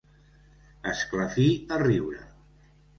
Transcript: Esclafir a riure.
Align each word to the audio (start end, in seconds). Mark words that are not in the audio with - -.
Esclafir 0.93 1.47
a 1.77 1.81
riure. 1.87 2.29